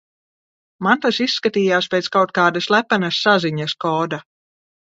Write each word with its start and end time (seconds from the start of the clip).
Man 0.85 1.03
tas 1.03 1.19
izskatījās 1.25 1.89
pēc 1.93 2.09
kaut 2.17 2.35
kāda 2.39 2.65
slepenas 2.69 3.23
saziņas 3.27 3.81
koda. 3.87 4.25